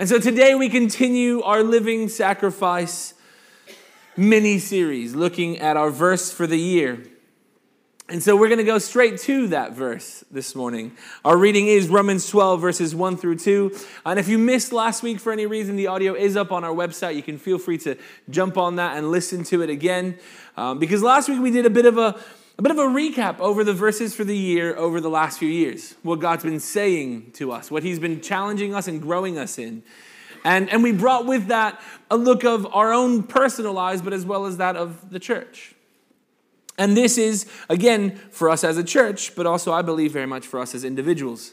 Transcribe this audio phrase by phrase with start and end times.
[0.00, 3.12] And so today we continue our living sacrifice
[4.16, 7.04] mini series looking at our verse for the year.
[8.08, 10.96] And so we're going to go straight to that verse this morning.
[11.22, 13.76] Our reading is Romans 12, verses 1 through 2.
[14.06, 16.74] And if you missed last week for any reason, the audio is up on our
[16.74, 17.14] website.
[17.14, 17.98] You can feel free to
[18.30, 20.18] jump on that and listen to it again.
[20.56, 22.18] Um, because last week we did a bit of a
[22.58, 25.48] a bit of a recap over the verses for the year over the last few
[25.48, 29.58] years, what God's been saying to us, what He's been challenging us and growing us
[29.58, 29.82] in.
[30.44, 34.24] And, and we brought with that a look of our own personal lives, but as
[34.24, 35.74] well as that of the church.
[36.78, 40.46] And this is, again, for us as a church, but also, I believe, very much
[40.46, 41.52] for us as individuals.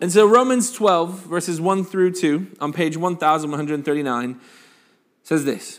[0.00, 4.40] And so, Romans 12, verses 1 through 2, on page 1139,
[5.22, 5.78] says this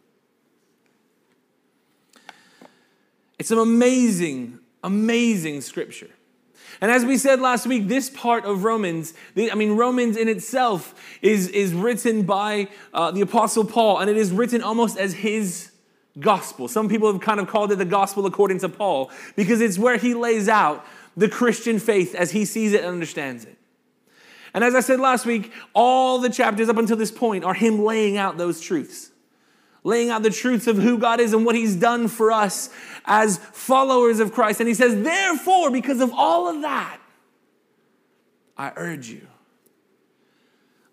[3.41, 6.11] It's an amazing, amazing scripture.
[6.79, 10.93] And as we said last week, this part of Romans, I mean, Romans in itself
[11.23, 15.71] is, is written by uh, the Apostle Paul, and it is written almost as his
[16.19, 16.67] gospel.
[16.67, 19.97] Some people have kind of called it the gospel according to Paul, because it's where
[19.97, 20.85] he lays out
[21.17, 23.57] the Christian faith as he sees it and understands it.
[24.53, 27.83] And as I said last week, all the chapters up until this point are him
[27.83, 29.10] laying out those truths
[29.83, 32.69] laying out the truths of who God is and what He's done for us
[33.05, 34.59] as followers of Christ.
[34.59, 36.99] And He says, therefore, because of all of that,
[38.57, 39.27] I urge you.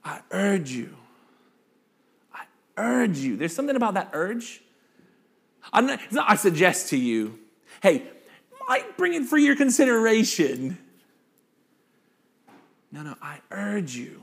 [0.05, 0.97] I urge you.
[2.33, 2.45] I
[2.77, 3.37] urge you.
[3.37, 4.63] There's something about that urge.
[5.75, 7.39] Not, it's not I suggest to you,
[7.83, 8.05] hey,
[8.69, 10.79] might bring it for your consideration.
[12.91, 14.23] No, no, I urge you.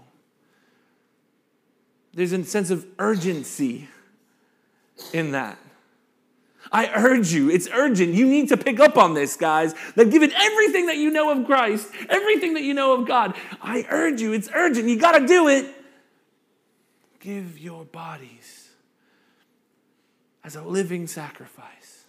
[2.14, 3.90] There's a sense of urgency
[5.14, 5.58] in that.
[6.72, 8.14] I urge you, it's urgent.
[8.14, 9.76] You need to pick up on this, guys.
[9.96, 13.86] That given everything that you know of Christ, everything that you know of God, I
[13.90, 14.90] urge you, it's urgent.
[14.90, 15.74] You got to do it.
[17.20, 18.70] Give your bodies
[20.44, 22.06] as a living sacrifice,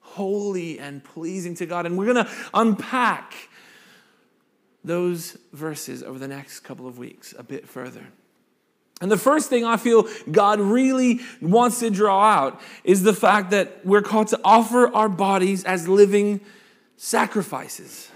[0.00, 1.86] holy and pleasing to God.
[1.86, 3.34] And we're going to unpack
[4.84, 8.06] those verses over the next couple of weeks a bit further.
[9.00, 13.50] And the first thing I feel God really wants to draw out is the fact
[13.50, 16.40] that we're called to offer our bodies as living
[16.96, 18.10] sacrifices.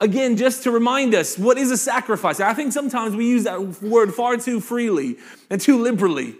[0.00, 2.40] Again, just to remind us, what is a sacrifice?
[2.40, 5.18] I think sometimes we use that word far too freely
[5.50, 6.36] and too liberally.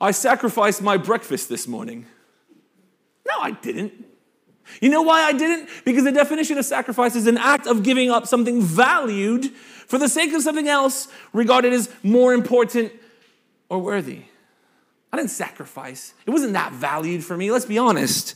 [0.00, 2.06] I sacrificed my breakfast this morning.
[3.26, 3.92] No, I didn't.
[4.80, 5.68] You know why I didn't?
[5.84, 9.50] Because the definition of sacrifice is an act of giving up something valued
[9.86, 12.92] for the sake of something else regarded as more important
[13.68, 14.22] or worthy.
[15.12, 16.14] I didn't sacrifice.
[16.26, 17.50] It wasn't that valued for me.
[17.50, 18.34] Let's be honest.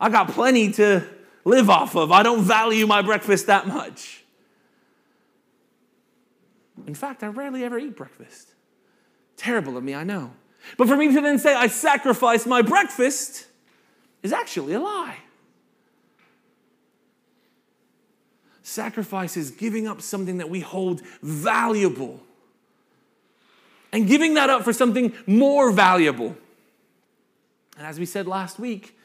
[0.00, 1.06] I got plenty to
[1.44, 2.10] live off of.
[2.10, 4.24] I don't value my breakfast that much.
[6.86, 8.54] In fact, I rarely ever eat breakfast.
[9.36, 10.32] Terrible of me, I know.
[10.76, 13.46] But for me to then say I sacrifice my breakfast
[14.22, 15.18] is actually a lie.
[18.66, 22.20] Sacrifice is giving up something that we hold valuable
[23.92, 26.36] and giving that up for something more valuable.
[27.78, 28.98] And as we said last week,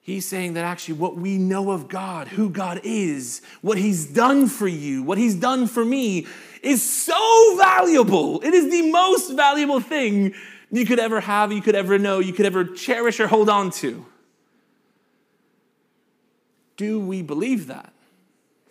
[0.00, 4.48] he's saying that actually what we know of God, who God is, what he's done
[4.48, 6.26] for you, what he's done for me,
[6.60, 8.40] is so valuable.
[8.40, 10.34] It is the most valuable thing
[10.72, 13.70] you could ever have, you could ever know, you could ever cherish or hold on
[13.70, 14.04] to.
[16.76, 17.92] Do we believe that?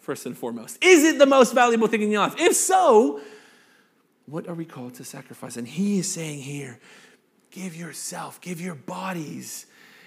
[0.08, 0.78] First and foremost?
[0.82, 2.36] Is it the most valuable thing in your life?
[2.40, 3.20] If so,
[4.26, 5.58] what are we called to sacrifice?
[5.58, 6.80] And he is saying here,
[7.52, 9.66] give yourself, give your bodies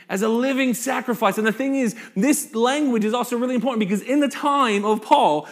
[0.08, 1.36] as a living sacrifice.
[1.36, 5.02] And the thing is, this language is also really important because in the time of
[5.02, 5.46] Paul,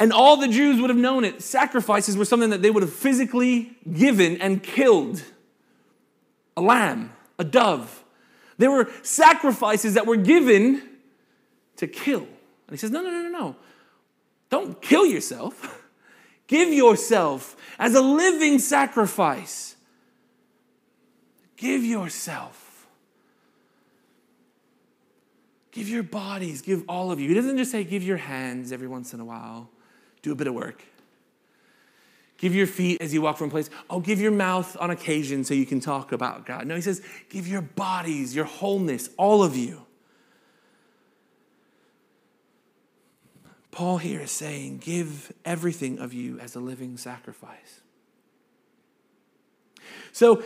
[0.00, 2.94] and all the Jews would have known it, sacrifices were something that they would have
[2.94, 5.22] physically given and killed
[6.56, 8.02] a lamb, a dove.
[8.56, 10.80] There were sacrifices that were given
[11.76, 12.20] to kill.
[12.22, 13.56] And he says, no, no, no, no, no.
[14.52, 15.82] Don't kill yourself.
[16.46, 19.76] Give yourself as a living sacrifice.
[21.56, 22.86] Give yourself.
[25.70, 27.30] Give your bodies, give all of you.
[27.30, 29.70] He doesn't just say give your hands every once in a while,
[30.20, 30.82] do a bit of work.
[32.36, 33.70] Give your feet as you walk from place.
[33.88, 36.66] Oh, give your mouth on occasion so you can talk about God.
[36.66, 37.00] No, he says,
[37.30, 39.86] give your bodies, your wholeness, all of you.
[43.72, 47.80] Paul here is saying, give everything of you as a living sacrifice.
[50.12, 50.44] So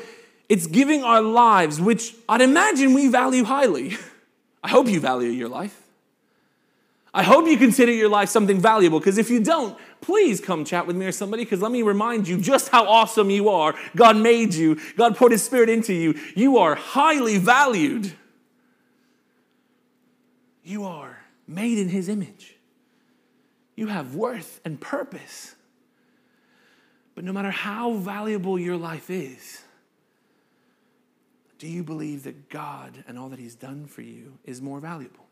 [0.48, 3.96] it's giving our lives, which I'd imagine we value highly.
[4.62, 5.82] I hope you value your life.
[7.12, 10.86] I hope you consider your life something valuable because if you don't, please come chat
[10.86, 13.74] with me or somebody because let me remind you just how awesome you are.
[13.96, 16.14] God made you, God poured His Spirit into you.
[16.36, 18.12] You are highly valued.
[20.62, 21.18] You are
[21.48, 22.55] made in His image.
[23.76, 25.54] You have worth and purpose.
[27.14, 29.62] But no matter how valuable your life is,
[31.58, 35.26] do you believe that God and all that He's done for you is more valuable?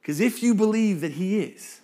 [0.00, 1.80] Because if you believe that He is,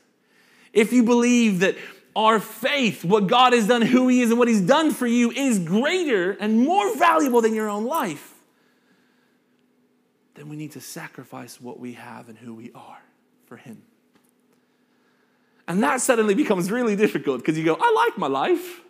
[0.73, 1.77] if you believe that
[2.15, 5.31] our faith, what God has done, who He is, and what He's done for you
[5.31, 8.35] is greater and more valuable than your own life,
[10.35, 13.03] then we need to sacrifice what we have and who we are
[13.47, 13.83] for Him.
[15.71, 18.81] And that suddenly becomes really difficult because you go, I like my life.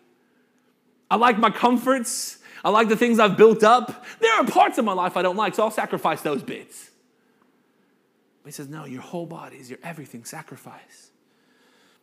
[1.10, 2.38] I like my comforts.
[2.64, 4.06] I like the things I've built up.
[4.18, 6.88] There are parts of my life I don't like, so I'll sacrifice those bits.
[8.42, 11.10] But he says, no, your whole body is your everything sacrifice.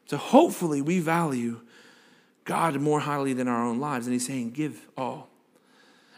[0.05, 1.61] So hopefully we value
[2.43, 4.05] God more highly than our own lives.
[4.05, 5.27] And he's saying, give all.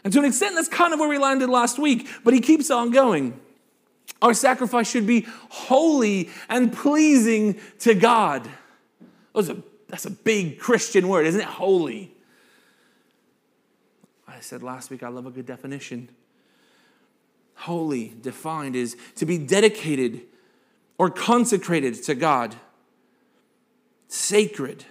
[0.04, 2.70] And to an extent, that's kind of where we landed last week, but he keeps
[2.70, 3.40] on going.
[4.22, 8.48] Our sacrifice should be holy and pleasing to God.
[9.34, 11.46] That's a, that's a big Christian word, isn't it?
[11.46, 12.12] Holy.
[14.28, 16.08] I said last week, I love a good definition.
[17.54, 20.22] Holy, defined, is to be dedicated
[20.98, 22.56] or consecrated to God,
[24.08, 24.84] sacred.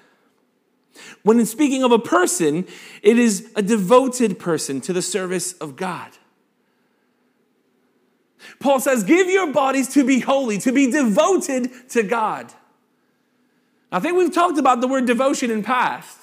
[1.24, 2.68] When speaking of a person,
[3.02, 6.12] it is a devoted person to the service of God.
[8.60, 12.54] Paul says, Give your bodies to be holy, to be devoted to God.
[13.92, 16.18] I think we've talked about the word devotion in past.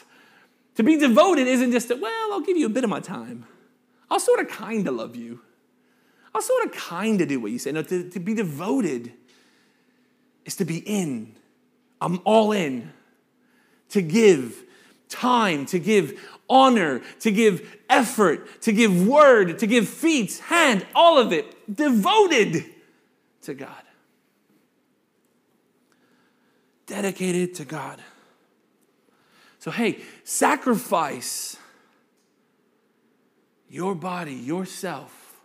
[0.77, 3.47] To be devoted isn't just that, well, I'll give you a bit of my time.
[4.11, 5.41] I'll sort of kind of love you.
[6.35, 7.73] I'll sort of kind of do what you say.
[7.73, 9.13] No, to, to be devoted
[10.45, 11.35] is to be in.
[12.01, 12.93] I'm all in.
[13.91, 14.65] To give
[15.09, 21.19] time, to give honor, to give effort, to give word, to give feet, hand, all
[21.19, 22.65] of it devoted
[23.43, 23.71] to God.
[26.87, 28.01] Dedicated to God.
[29.59, 31.57] So, hey, sacrifice
[33.69, 35.41] your body, yourself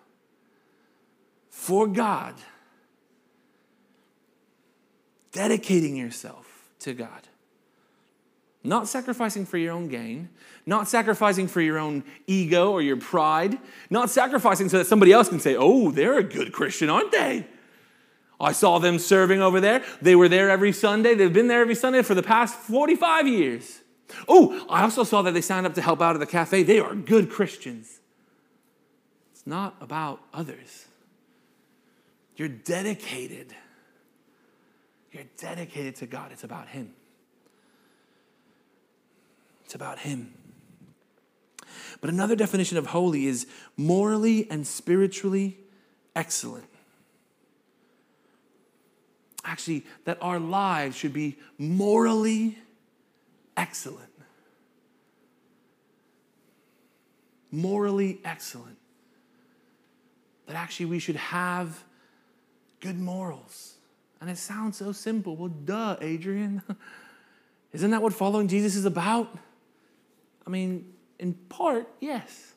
[1.50, 2.36] for God,
[5.32, 6.48] dedicating yourself
[6.80, 7.28] to God.
[8.64, 10.30] Not sacrificing for your own gain,
[10.66, 13.58] not sacrificing for your own ego or your pride,
[13.90, 17.48] not sacrificing so that somebody else can say, oh, they're a good Christian, aren't they?
[18.40, 19.84] I saw them serving over there.
[20.02, 21.16] They were there every Sunday.
[21.16, 23.82] They've been there every Sunday for the past 45 years.
[24.28, 26.64] Oh, I also saw that they signed up to help out at the cafe.
[26.64, 28.00] They are good Christians.
[29.32, 30.86] It's not about others.
[32.36, 33.54] You're dedicated.
[35.12, 36.32] You're dedicated to God.
[36.32, 36.94] It's about Him.
[39.72, 40.34] It's about Him.
[42.02, 43.48] But another definition of holy is
[43.78, 45.60] morally and spiritually
[46.14, 46.66] excellent.
[49.46, 52.58] Actually, that our lives should be morally
[53.56, 54.12] excellent.
[57.50, 58.78] Morally excellent.
[60.48, 61.82] That actually we should have
[62.82, 63.76] good morals.
[64.20, 65.38] And it sounds so simple.
[65.38, 66.62] Well, duh, Adrian.
[67.72, 69.34] Isn't that what following Jesus is about?
[70.52, 72.56] I mean, in part, yes.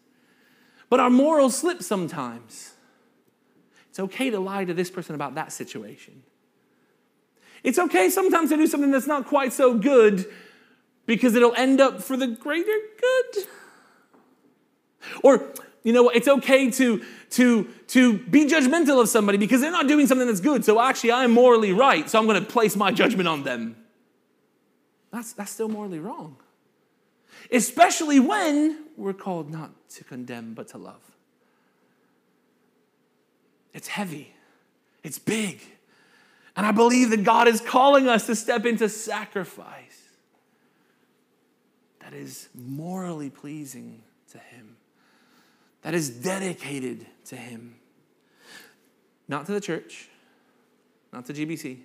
[0.90, 2.72] But our morals slip sometimes.
[3.88, 6.24] It's okay to lie to this person about that situation.
[7.62, 10.26] It's okay sometimes to do something that's not quite so good
[11.06, 13.44] because it'll end up for the greater good.
[15.22, 15.52] Or
[15.84, 20.08] you know, it's okay to, to, to be judgmental of somebody because they're not doing
[20.08, 20.64] something that's good.
[20.64, 23.76] So actually, I'm morally right, so I'm going to place my judgment on them.
[25.12, 26.38] That's, that's still morally wrong.
[27.50, 31.00] Especially when we're called not to condemn, but to love.
[33.72, 34.34] It's heavy,
[35.02, 35.60] it's big.
[36.56, 40.02] And I believe that God is calling us to step into sacrifice
[41.98, 44.76] that is morally pleasing to Him
[45.84, 47.76] that is dedicated to Him.
[49.28, 50.08] Not to the church,
[51.12, 51.78] not to GBC,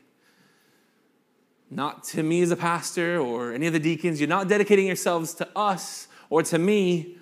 [1.69, 4.19] not to me as a pastor or any of the deacons.
[4.19, 7.17] You're not dedicating yourselves to us or to me.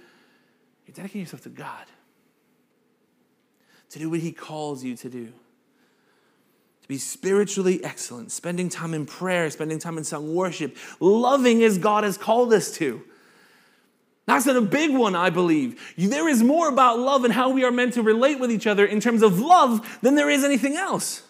[0.86, 1.86] You're dedicating yourself to God
[3.90, 5.26] to do what He calls you to do.
[6.82, 11.78] To be spiritually excellent, spending time in prayer, spending time in song worship, loving as
[11.78, 13.04] God has called us to.
[14.26, 15.94] That's a big one, I believe.
[15.98, 18.86] There is more about love and how we are meant to relate with each other
[18.86, 21.24] in terms of love than there is anything else.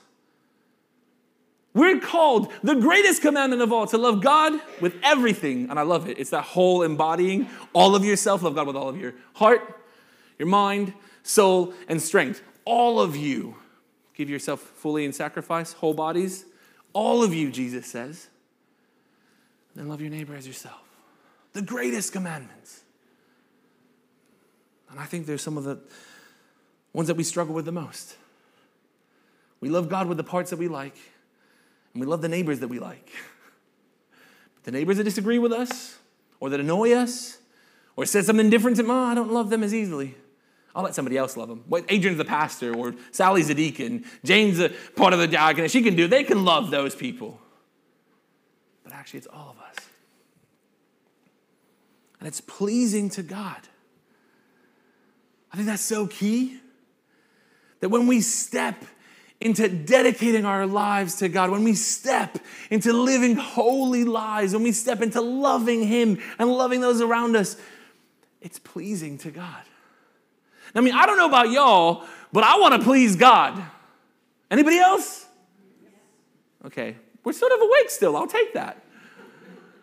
[1.78, 5.70] We're called the greatest commandment of all to love God with everything.
[5.70, 6.18] And I love it.
[6.18, 8.42] It's that whole embodying all of yourself.
[8.42, 9.80] Love God with all of your heart,
[10.40, 12.42] your mind, soul, and strength.
[12.66, 13.58] All of you.
[14.16, 16.46] Give yourself fully in sacrifice, whole bodies.
[16.94, 18.28] All of you, Jesus says.
[19.76, 20.82] then love your neighbor as yourself.
[21.54, 22.82] The greatest commandments.
[24.90, 25.80] And I think there's some of the
[26.92, 28.16] ones that we struggle with the most.
[29.62, 30.96] We love God with the parts that we like,
[31.98, 33.10] and we love the neighbors that we like.
[34.54, 35.98] But the neighbors that disagree with us,
[36.40, 37.40] or that annoy us,
[37.96, 40.14] or said something different to me, oh, I don't love them as easily.
[40.76, 41.64] I'll let somebody else love them.
[41.68, 45.72] What Adrian's the pastor, or Sally's a deacon, Jane's a part of the diaconate.
[45.72, 46.06] She can do.
[46.06, 47.42] They can love those people.
[48.84, 49.86] But actually, it's all of us,
[52.20, 53.68] and it's pleasing to God.
[55.52, 56.60] I think that's so key.
[57.80, 58.86] That when we step
[59.40, 62.40] into dedicating our lives to God, when we step
[62.72, 67.56] into living holy lives, when we step into loving Him and loving those around us,
[68.42, 69.64] it's pleasing to God.
[70.74, 73.62] I mean, I don't know about y'all, but I want to please God.
[74.50, 75.26] Anybody else?
[76.66, 78.18] Okay, we're sort of awake still.
[78.18, 78.84] I'll take that.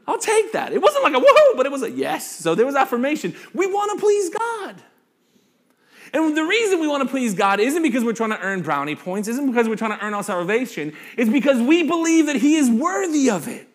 [0.06, 0.72] I'll take that.
[0.72, 2.30] It wasn't like a whoa, but it was a yes.
[2.30, 3.34] So there was affirmation.
[3.54, 4.82] We want to please God.
[6.14, 8.94] And the reason we want to please God isn't because we're trying to earn brownie
[8.94, 10.94] points, isn't because we're trying to earn our salvation.
[11.18, 13.66] It's because we believe that He is worthy of it,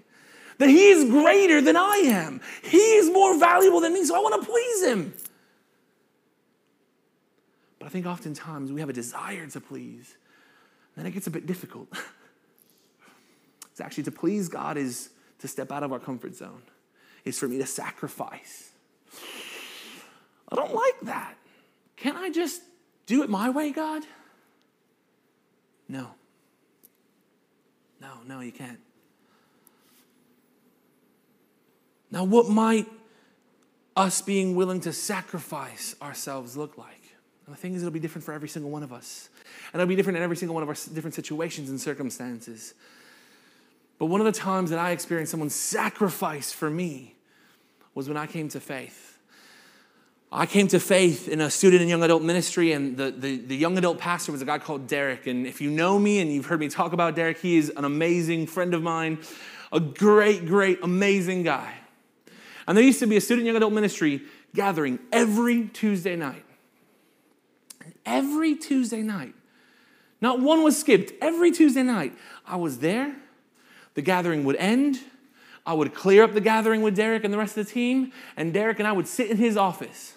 [0.58, 2.40] that He is greater than I am.
[2.64, 5.14] He is more valuable than me, so I want to please Him.
[7.78, 10.16] But I think oftentimes we have a desire to please,
[10.96, 11.90] and then it gets a bit difficult.
[13.70, 16.62] it's actually to please God is to step out of our comfort zone,
[17.26, 18.72] is for me to sacrifice.
[20.48, 21.36] I don't like that.
[22.00, 22.62] Can't I just
[23.06, 24.04] do it my way, God?
[25.88, 26.08] No.
[28.02, 28.80] No, no, you can't.
[32.12, 32.88] Now, what might
[33.96, 37.16] us being willing to sacrifice ourselves look like?
[37.46, 39.30] And the thing is, it'll be different for every single one of us.
[39.74, 42.74] And it'll be different in every single one of our different situations and circumstances.
[43.98, 47.16] But one of the times that I experienced someone's sacrifice for me
[47.94, 49.19] was when I came to faith.
[50.32, 53.58] I came to faith in a student and young adult ministry, and the, the, the,
[53.58, 55.26] young adult pastor was a guy called Derek.
[55.26, 57.84] And if you know me and you've heard me talk about Derek, he is an
[57.84, 59.18] amazing friend of mine,
[59.72, 61.74] a great, great, amazing guy.
[62.68, 64.22] And there used to be a student young adult ministry
[64.54, 66.46] gathering every Tuesday night.
[68.06, 69.34] Every Tuesday night,
[70.22, 71.12] not one was skipped.
[71.22, 72.14] Every Tuesday night,
[72.46, 73.16] I was there.
[73.96, 75.00] The gathering would end.
[75.66, 78.54] I would clear up the gathering with Derek and the rest of the team, and
[78.54, 80.14] Derek and I would sit in his office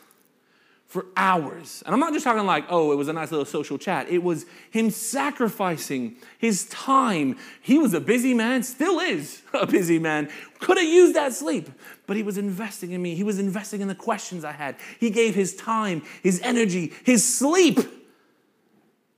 [0.92, 1.82] for hours.
[1.86, 4.10] And I'm not just talking like, oh, it was a nice little social chat.
[4.10, 7.38] It was him sacrificing his time.
[7.62, 10.28] He was a busy man, still is a busy man.
[10.60, 11.70] Could have used that sleep,
[12.06, 13.14] but he was investing in me.
[13.14, 14.76] He was investing in the questions I had.
[15.00, 17.78] He gave his time, his energy, his sleep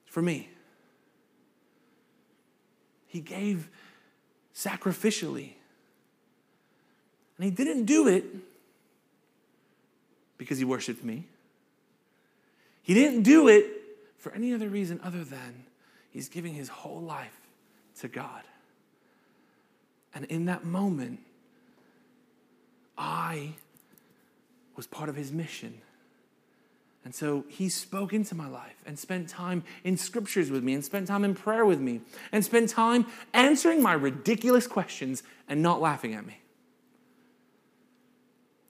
[0.07, 0.49] for me.
[3.09, 3.69] He gave
[4.55, 5.55] sacrificially.
[7.37, 8.25] And he didn't do it
[10.39, 11.27] because he worshiped me.
[12.85, 13.67] He didn't do it
[14.19, 15.65] for any other reason other than
[16.11, 17.41] he's giving his whole life
[18.01, 18.43] to God.
[20.15, 21.21] And in that moment,
[22.97, 23.55] I
[24.77, 25.81] was part of his mission.
[27.07, 30.85] And so he spoke into my life and spent time in scriptures with me and
[30.85, 35.81] spent time in prayer with me and spent time answering my ridiculous questions and not
[35.81, 36.39] laughing at me.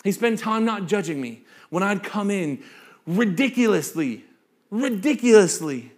[0.05, 2.63] He spent time not judging me when I'd come in
[3.07, 4.25] ridiculously,
[4.71, 5.93] ridiculously,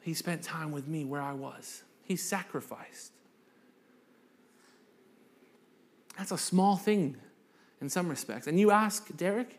[0.00, 1.82] he spent time with me where I was.
[2.04, 3.12] He sacrificed.
[6.18, 7.16] That's a small thing
[7.80, 8.46] in some respects.
[8.46, 9.58] And you ask Derek,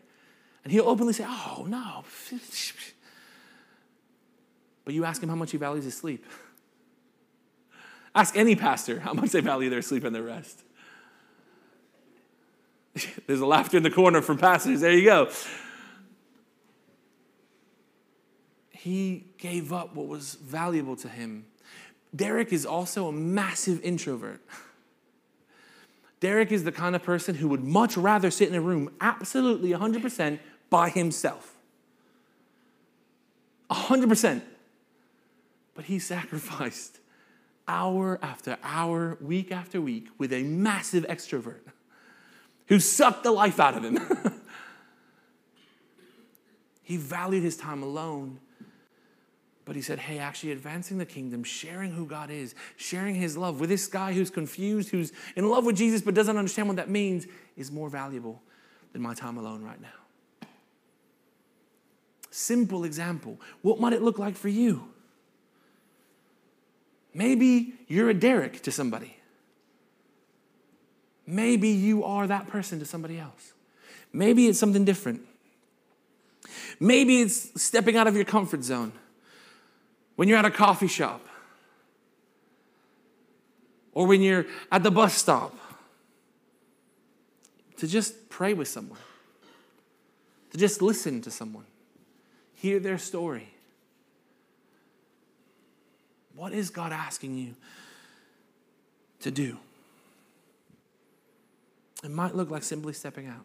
[0.62, 2.04] and he'll openly say, Oh, no.
[4.84, 6.24] But you ask him how much he values his sleep.
[8.14, 10.62] Ask any pastor how much they value their sleep and their rest.
[13.26, 14.80] There's a laughter in the corner from pastors.
[14.80, 15.30] There you go.
[18.84, 21.46] He gave up what was valuable to him.
[22.14, 24.42] Derek is also a massive introvert.
[26.20, 29.70] Derek is the kind of person who would much rather sit in a room absolutely
[29.70, 30.38] 100%
[30.68, 31.56] by himself.
[33.70, 34.42] 100%.
[35.74, 36.98] But he sacrificed
[37.66, 41.62] hour after hour, week after week with a massive extrovert
[42.66, 43.98] who sucked the life out of him.
[46.82, 48.40] he valued his time alone.
[49.64, 53.60] But he said, hey, actually advancing the kingdom, sharing who God is, sharing his love
[53.60, 56.90] with this guy who's confused, who's in love with Jesus but doesn't understand what that
[56.90, 58.42] means, is more valuable
[58.92, 60.48] than my time alone right now.
[62.30, 63.40] Simple example.
[63.62, 64.88] What might it look like for you?
[67.14, 69.16] Maybe you're a Derek to somebody.
[71.26, 73.54] Maybe you are that person to somebody else.
[74.12, 75.22] Maybe it's something different.
[76.78, 78.92] Maybe it's stepping out of your comfort zone
[80.16, 81.26] when you're at a coffee shop
[83.92, 85.56] or when you're at the bus stop
[87.76, 88.98] to just pray with someone,
[90.50, 91.66] to just listen to someone,
[92.54, 93.48] hear their story.
[96.36, 97.54] What is God asking you
[99.20, 99.56] to do?
[102.02, 103.44] It might look like simply stepping out.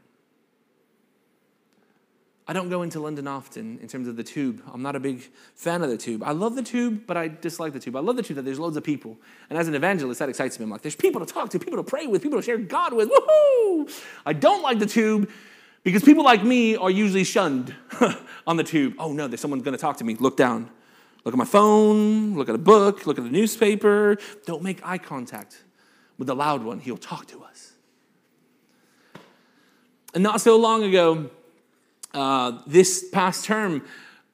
[2.49, 4.63] I don't go into London often in terms of the tube.
[4.73, 5.21] I'm not a big
[5.53, 6.23] fan of the tube.
[6.23, 7.95] I love the tube, but I dislike the tube.
[7.95, 9.19] I love the tube that there's loads of people.
[9.51, 10.63] And as an evangelist, that excites me.
[10.63, 12.93] I'm like, there's people to talk to, people to pray with, people to share God
[12.93, 13.07] with.
[13.07, 14.03] Woohoo!
[14.25, 15.29] I don't like the tube
[15.83, 17.75] because people like me are usually shunned
[18.47, 18.95] on the tube.
[18.97, 20.15] Oh no, there's someone going to talk to me.
[20.15, 20.71] Look down.
[21.25, 24.17] Look at my phone, look at a book, look at the newspaper.
[24.47, 25.61] Don't make eye contact
[26.17, 26.79] with the loud one.
[26.79, 27.73] He'll talk to us.
[30.15, 31.29] And not so long ago,
[32.13, 33.83] uh, this past term,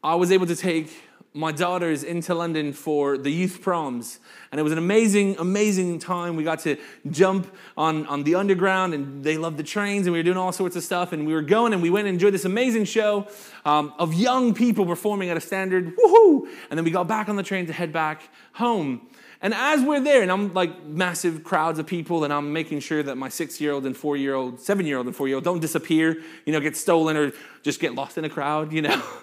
[0.04, 1.02] I was able to take
[1.36, 4.20] my daughters into London for the youth proms.
[4.52, 6.38] And it was an amazing, amazing time.
[6.38, 6.78] We got to
[7.12, 10.54] jump on, on the underground, and they loved the trains, and we were doing all
[10.54, 11.12] sorts of stuff.
[11.12, 13.28] And we were going, and we went and enjoyed this amazing show
[13.66, 15.94] um, of young people performing at a standard.
[15.98, 16.48] Woohoo!
[16.70, 18.22] And then we got back on the train to head back
[18.54, 19.06] home.
[19.46, 23.04] And as we're there, and I'm like massive crowds of people, and I'm making sure
[23.04, 25.36] that my six year old and four year old, seven year old and four year
[25.36, 27.32] old don't disappear, you know, get stolen or
[27.62, 29.04] just get lost in a crowd, you know.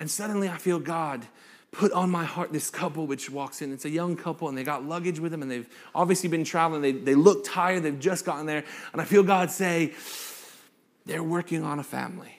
[0.00, 1.26] And suddenly I feel God
[1.70, 3.72] put on my heart this couple which walks in.
[3.72, 6.80] It's a young couple, and they got luggage with them, and they've obviously been traveling.
[6.80, 8.64] They, they look tired, they've just gotten there.
[8.92, 9.92] And I feel God say,
[11.04, 12.36] they're working on a family.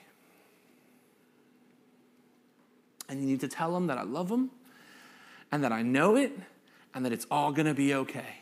[3.08, 4.50] And you need to tell them that I love them
[5.52, 6.36] and that I know it
[6.94, 8.36] and that it's all going to be okay.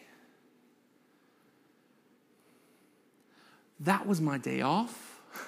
[3.81, 5.09] That was my day off.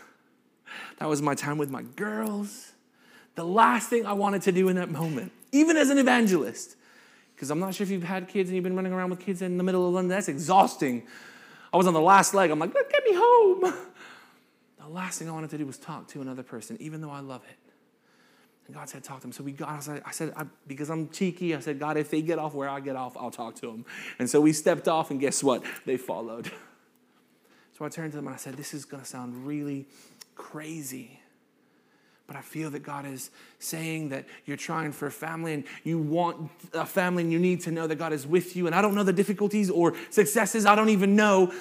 [0.98, 2.72] That was my time with my girls.
[3.34, 6.76] The last thing I wanted to do in that moment, even as an evangelist,
[7.34, 9.42] because I'm not sure if you've had kids and you've been running around with kids
[9.42, 11.02] in the middle of London, that's exhausting.
[11.72, 12.52] I was on the last leg.
[12.52, 13.74] I'm like, get me home.
[14.78, 17.20] The last thing I wanted to do was talk to another person, even though I
[17.20, 17.63] love it.
[18.66, 19.33] And God said, talk to them.
[19.33, 22.11] So we got, I said, I said I, because I'm cheeky, I said, God, if
[22.11, 23.85] they get off where I get off, I'll talk to them.
[24.18, 25.62] And so we stepped off, and guess what?
[25.85, 26.50] They followed.
[27.77, 29.87] So I turned to them and I said, This is going to sound really
[30.37, 31.20] crazy.
[32.27, 35.98] But I feel that God is saying that you're trying for a family and you
[35.98, 38.66] want a family and you need to know that God is with you.
[38.66, 41.53] And I don't know the difficulties or successes, I don't even know.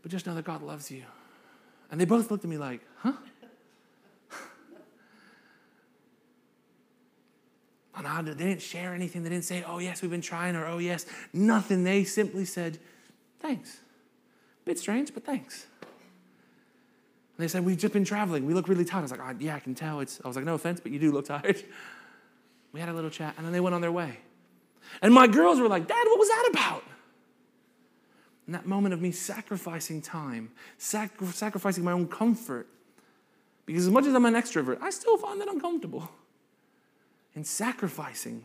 [0.00, 1.02] But just know that God loves you.
[1.90, 3.12] And they both looked at me like, huh?
[4.30, 4.38] And
[7.81, 9.22] I, they didn't share anything.
[9.22, 11.84] They didn't say, oh, yes, we've been trying, or oh, yes, nothing.
[11.84, 12.78] They simply said,
[13.40, 13.78] thanks.
[14.64, 15.66] Bit strange, but thanks.
[15.82, 18.46] And they said, we've just been traveling.
[18.46, 19.00] We look really tired.
[19.00, 20.00] I was like, oh, yeah, I can tell.
[20.00, 21.62] It's, I was like, no offense, but you do look tired.
[22.72, 24.18] We had a little chat, and then they went on their way.
[25.02, 26.84] And my girls were like, Dad, what was that about?
[28.46, 32.66] And that moment of me sacrificing time, sac- sacrificing my own comfort,
[33.66, 36.08] because as much as I'm an extrovert, I still find that uncomfortable
[37.34, 38.44] in sacrificing,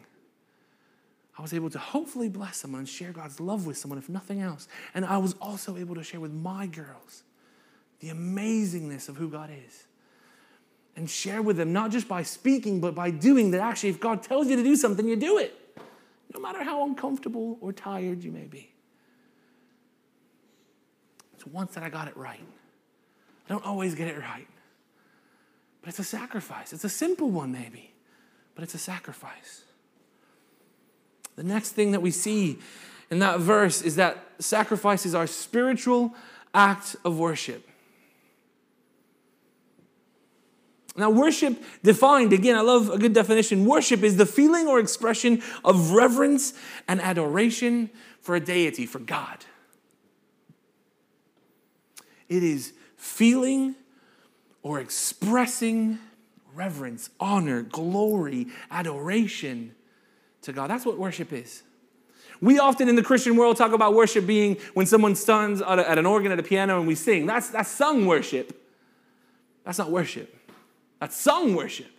[1.38, 4.41] I was able to hopefully bless someone and share God's love with someone, if nothing
[4.41, 4.67] else.
[4.93, 7.23] And I was also able to share with my girls
[8.00, 9.86] the amazingness of who God is.
[10.95, 13.62] And share with them, not just by speaking, but by doing that.
[13.62, 15.56] Actually, if God tells you to do something, you do it,
[16.34, 18.71] no matter how uncomfortable or tired you may be.
[21.36, 22.41] It's once that I got it right.
[23.47, 24.47] I don't always get it right,
[25.82, 26.73] but it's a sacrifice.
[26.73, 27.91] It's a simple one, maybe
[28.58, 29.62] but it's a sacrifice.
[31.36, 32.58] The next thing that we see
[33.12, 36.15] in that verse is that sacrifice is our spiritual
[36.56, 37.70] act of worship.
[40.96, 43.67] Now, worship defined, again, I love a good definition.
[43.67, 46.56] Worship is the feeling or expression of reverence
[46.88, 49.46] and adoration for a deity, for God.
[52.30, 53.76] it is feeling
[54.63, 56.00] or expressing
[56.58, 59.76] reverence, honor, glory, adoration
[60.41, 60.70] to God.
[60.70, 61.63] That's what worship is.
[62.41, 66.06] We often in the Christian world talk about worship being when someone stands at an
[66.06, 67.26] organ at a piano and we sing.
[67.26, 68.63] That's, that's sung worship.
[69.63, 70.34] That's not worship,
[71.00, 71.91] that's sung worship.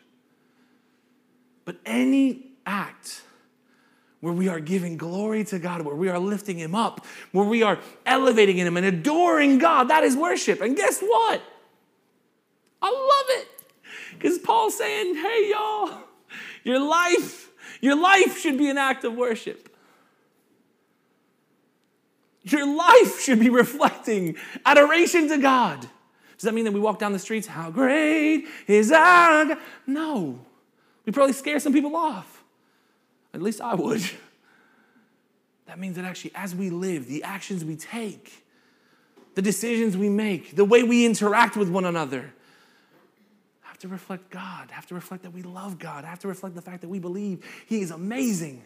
[1.66, 3.22] But any act
[4.20, 7.62] where we are giving glory to God, where we are lifting Him up, where we
[7.62, 10.62] are elevating Him and adoring God, that is worship.
[10.62, 11.42] And guess what?
[12.80, 13.57] I love it.
[14.18, 15.98] Because Paul's saying, hey, y'all,
[16.64, 17.50] your life,
[17.80, 19.68] your life should be an act of worship.
[22.42, 25.80] Your life should be reflecting adoration to God.
[25.80, 29.58] Does that mean that we walk down the streets, how great is our God?
[29.86, 30.40] No.
[31.04, 32.42] We probably scare some people off.
[33.34, 34.02] At least I would.
[35.66, 38.44] That means that actually, as we live, the actions we take,
[39.34, 42.32] the decisions we make, the way we interact with one another,
[43.78, 46.62] have to reflect God, have to reflect that we love God, have to reflect the
[46.62, 48.64] fact that we believe He is amazing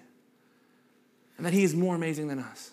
[1.37, 2.71] and that He is more amazing than us.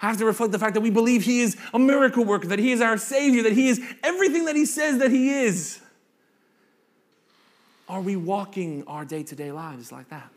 [0.00, 2.58] I Have to reflect the fact that we believe He is a miracle worker, that
[2.58, 5.80] He is our Savior, that He is everything that He says that He is.
[7.88, 10.28] Are we walking our day to day lives like that?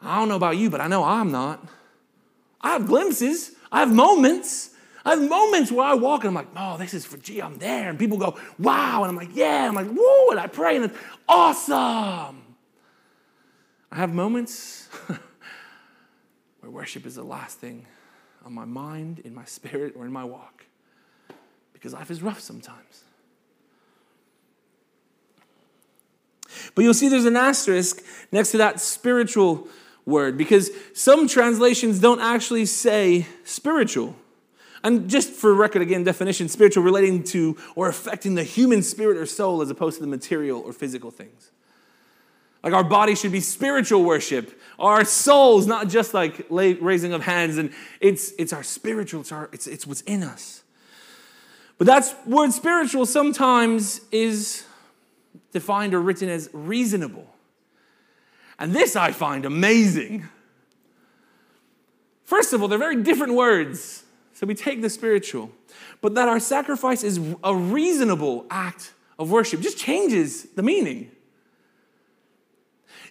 [0.00, 1.62] I don't know about you, but I know I'm not.
[2.62, 4.70] I have glimpses, I have moments.
[5.04, 7.58] I have moments where I walk and I'm like, oh, this is for G, I'm
[7.58, 7.88] there.
[7.88, 9.02] And people go, wow.
[9.02, 9.66] And I'm like, yeah.
[9.66, 10.30] I'm like, woo.
[10.30, 12.42] And I pray and it's awesome.
[13.90, 14.88] I have moments
[16.60, 17.86] where worship is the last thing
[18.44, 20.64] on my mind, in my spirit, or in my walk.
[21.72, 23.04] Because life is rough sometimes.
[26.74, 29.68] But you'll see there's an asterisk next to that spiritual
[30.04, 34.14] word because some translations don't actually say spiritual.
[34.82, 39.26] And just for record, again, definition spiritual relating to or affecting the human spirit or
[39.26, 41.50] soul as opposed to the material or physical things.
[42.62, 44.58] Like our body should be spiritual worship.
[44.78, 49.48] Our souls, not just like raising of hands, and it's, it's our spiritual, it's, our,
[49.52, 50.62] it's, it's what's in us.
[51.78, 54.64] But that word spiritual sometimes is
[55.52, 57.26] defined or written as reasonable.
[58.58, 60.28] And this I find amazing.
[62.24, 64.04] First of all, they're very different words.
[64.40, 65.52] So we take the spiritual.
[66.00, 71.10] But that our sacrifice is a reasonable act of worship just changes the meaning.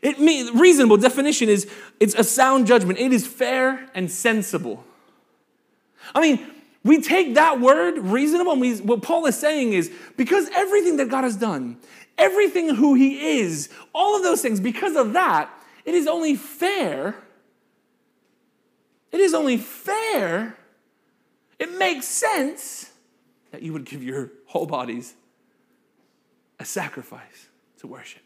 [0.01, 2.97] It mean, reasonable definition is it's a sound judgment.
[2.97, 4.83] It is fair and sensible.
[6.15, 6.47] I mean,
[6.83, 11.09] we take that word reasonable, and we, what Paul is saying is because everything that
[11.09, 11.77] God has done
[12.17, 15.49] everything who he is, all of those things, because of that,
[15.85, 17.15] it is only fair.
[19.13, 20.57] It is only fair.
[21.59, 22.91] It makes sense
[23.51, 25.13] that you would give your whole bodies
[26.59, 28.21] a sacrifice to worship.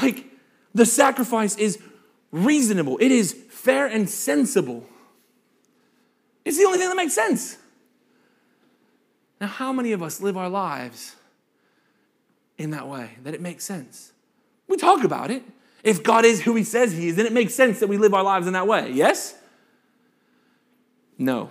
[0.00, 0.26] Like,
[0.74, 1.78] the sacrifice is
[2.32, 4.84] reasonable, it is fair and sensible.
[6.44, 7.56] It's the only thing that makes sense.
[9.40, 11.16] Now, how many of us live our lives
[12.58, 14.12] in that way, that it makes sense.
[14.68, 15.42] We talk about it.
[15.82, 18.14] If God is who he says he is, then it makes sense that we live
[18.14, 18.90] our lives in that way.
[18.92, 19.34] Yes?
[21.18, 21.50] No.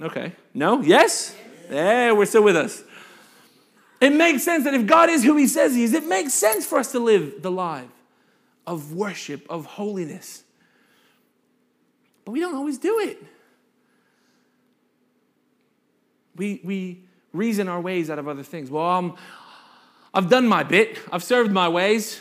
[0.00, 0.32] Okay.
[0.54, 0.80] No?
[0.80, 1.36] Yes?
[1.70, 2.82] Yeah, we're still with us.
[4.00, 6.66] It makes sense that if God is who he says he is, it makes sense
[6.66, 7.88] for us to live the life
[8.66, 10.42] of worship, of holiness.
[12.24, 13.22] But we don't always do it.
[16.36, 18.70] We, we reason our ways out of other things.
[18.70, 19.14] Well, I'm,
[20.14, 22.20] I've done my bit, I've served my ways.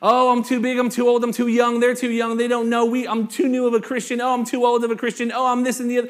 [0.00, 2.70] Oh, I'm too big, I'm too old, I'm too young, they're too young, they don't
[2.70, 5.32] know we, I'm too new of a Christian, oh, I'm too old of a Christian,
[5.32, 6.08] oh, I'm this and the other.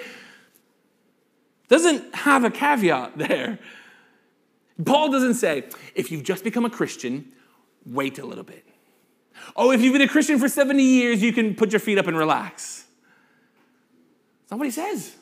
[1.68, 3.58] Doesn't have a caveat there.
[4.84, 7.32] Paul doesn't say, if you've just become a Christian,
[7.86, 8.64] wait a little bit.
[9.56, 12.06] Oh, if you've been a Christian for 70 years, you can put your feet up
[12.06, 12.84] and relax.
[14.42, 15.16] That's not what he says.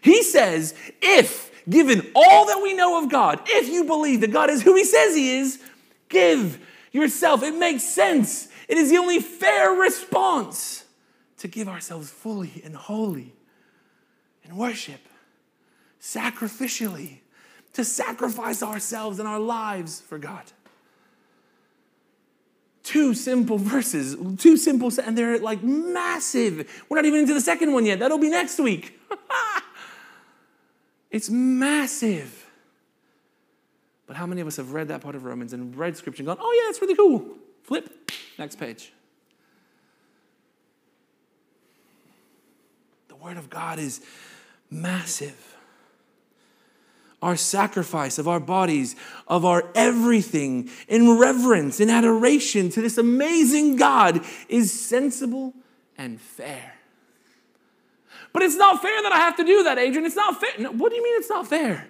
[0.00, 4.50] He says, if given all that we know of God, if you believe that God
[4.50, 5.60] is who He says He is,
[6.08, 6.64] give
[6.96, 7.42] yourself.
[7.42, 8.48] It makes sense.
[8.68, 10.84] It is the only fair response
[11.38, 13.34] to give ourselves fully and wholly
[14.44, 15.00] in worship,
[16.00, 17.18] sacrificially,
[17.74, 20.44] to sacrifice ourselves and our lives for God.
[22.82, 26.84] Two simple verses, two simple, and they're like massive.
[26.88, 27.98] We're not even into the second one yet.
[27.98, 28.98] That'll be next week.
[31.10, 32.45] It's massive.
[34.06, 36.26] But how many of us have read that part of Romans and read scripture and
[36.26, 37.26] gone, oh, yeah, it's really cool?
[37.64, 37.90] Flip,
[38.38, 38.92] next page.
[43.08, 44.02] The The Word of God is
[44.70, 45.56] massive.
[47.22, 48.94] Our sacrifice of our bodies,
[49.26, 55.54] of our everything, in reverence, in adoration to this amazing God is sensible
[55.96, 56.74] and fair.
[58.34, 60.04] But it's not fair that I have to do that, Adrian.
[60.04, 60.50] It's not fair.
[60.58, 61.88] No, what do you mean it's not fair?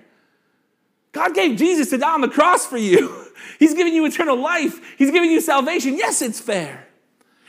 [1.16, 3.24] God gave Jesus to die on the cross for you.
[3.58, 4.98] He's giving you eternal life.
[4.98, 5.96] He's giving you salvation.
[5.96, 6.86] Yes, it's fair.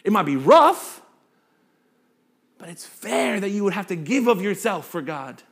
[0.06, 1.02] It might be rough,
[2.58, 5.44] but it's fair that you would have to give of yourself for God.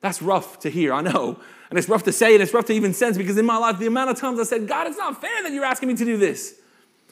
[0.00, 1.38] That's rough to hear, I know.
[1.68, 3.78] And it's rough to say, and it's rough to even sense because in my life,
[3.78, 6.04] the amount of times I said, God, it's not fair that you're asking me to
[6.06, 6.54] do this.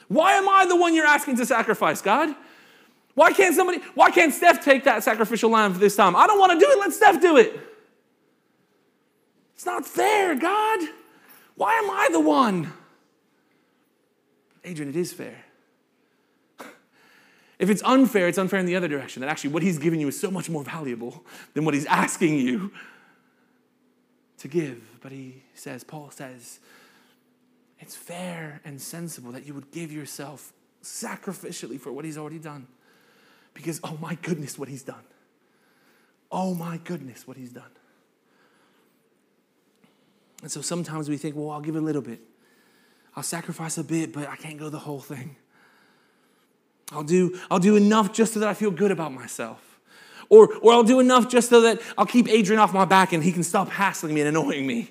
[0.09, 2.35] Why am I the one you're asking to sacrifice, God?
[3.14, 6.17] Why can't somebody, why can't Steph take that sacrificial lamb for this time?
[6.17, 7.61] I don't want to do it, let Steph do it.
[9.59, 10.88] It's not fair, God.
[11.57, 12.73] Why am I the one?
[14.62, 15.44] Adrian, it is fair.
[17.59, 19.21] If it's unfair, it's unfair in the other direction.
[19.21, 22.38] That actually what he's giving you is so much more valuable than what he's asking
[22.38, 22.71] you
[24.37, 24.81] to give.
[25.01, 26.61] But he says, Paul says,
[27.81, 30.53] it's fair and sensible that you would give yourself
[30.85, 32.68] sacrificially for what he's already done.
[33.55, 35.03] Because, oh my goodness, what he's done.
[36.31, 37.73] Oh my goodness, what he's done.
[40.42, 42.20] And so sometimes we think, well, I'll give a little bit.
[43.16, 45.37] I'll sacrifice a bit, but I can't go the whole thing.
[46.92, 49.62] I'll do, I'll do enough just so that I feel good about myself.
[50.29, 53.22] Or, or I'll do enough just so that I'll keep Adrian off my back and
[53.22, 54.90] he can stop hassling me and annoying me.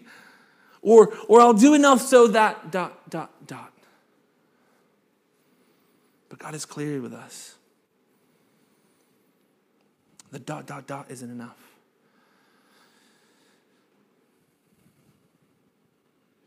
[0.82, 3.74] Or, or I'll do enough so that dot, dot, dot.
[6.30, 7.56] But God is clear with us
[10.32, 11.67] the dot, dot, dot isn't enough.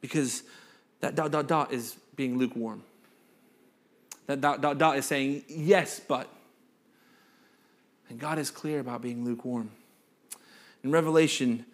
[0.00, 0.42] Because
[1.00, 2.82] that dot, dot, dot is being lukewarm.
[4.26, 6.28] That dot, dot, dot is saying, yes, but.
[8.08, 9.70] And God is clear about being lukewarm.
[10.82, 11.64] In Revelation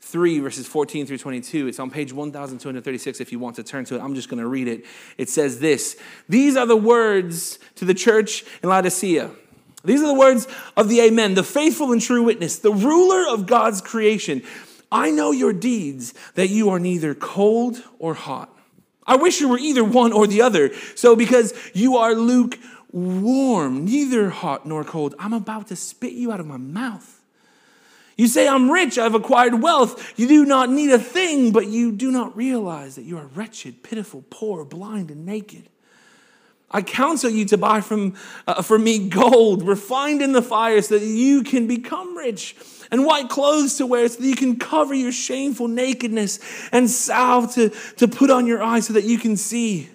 [0.00, 3.96] 3, verses 14 through 22, it's on page 1236 if you want to turn to
[3.96, 4.00] it.
[4.00, 4.84] I'm just going to read it.
[5.18, 5.96] It says this
[6.28, 9.30] These are the words to the church in Laodicea.
[9.84, 13.46] These are the words of the Amen, the faithful and true witness, the ruler of
[13.46, 14.42] God's creation.
[14.90, 18.52] I know your deeds, that you are neither cold or hot.
[19.06, 20.72] I wish you were either one or the other.
[20.94, 26.40] So, because you are lukewarm, neither hot nor cold, I'm about to spit you out
[26.40, 27.12] of my mouth.
[28.16, 30.18] You say, I'm rich, I've acquired wealth.
[30.18, 33.82] You do not need a thing, but you do not realize that you are wretched,
[33.82, 35.68] pitiful, poor, blind, and naked.
[36.70, 38.14] I counsel you to buy from,
[38.46, 42.56] uh, from me gold refined in the fire so that you can become rich,
[42.90, 46.40] and white clothes to wear so that you can cover your shameful nakedness,
[46.72, 49.90] and salve to, to put on your eyes so that you can see.